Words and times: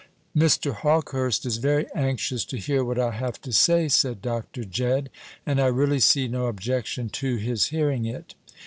"Mr. 0.35 0.73
Hawkehurst 0.73 1.45
is 1.45 1.57
very 1.57 1.85
anxious 1.93 2.43
to 2.45 2.57
hear 2.57 2.83
what 2.83 2.97
I 2.97 3.11
have 3.11 3.39
to 3.43 3.53
say," 3.53 3.87
said 3.87 4.19
Dr. 4.19 4.63
Jedd; 4.63 5.11
"and 5.45 5.61
I 5.61 5.67
really 5.67 5.99
see 5.99 6.27
no 6.27 6.47
objection 6.47 7.07
to 7.09 7.35
his 7.35 7.67
hearing 7.67 8.05
it." 8.07 8.33